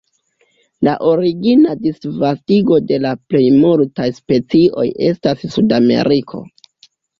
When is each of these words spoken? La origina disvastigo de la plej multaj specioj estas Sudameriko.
La 0.87 0.93
origina 1.09 1.75
disvastigo 1.81 2.79
de 2.93 2.99
la 3.05 3.13
plej 3.35 3.43
multaj 3.59 4.09
specioj 4.23 4.89
estas 5.13 5.47
Sudameriko. 5.59 6.45